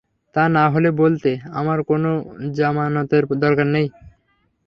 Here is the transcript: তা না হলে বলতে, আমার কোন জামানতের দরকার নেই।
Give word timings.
তা 0.35 0.43
না 0.55 0.63
হলে 0.73 0.89
বলতে, 1.01 1.29
আমার 1.51 1.79
কোন 1.83 2.03
জামানতের 2.53 3.23
দরকার 3.43 3.67
নেই। 3.67 3.87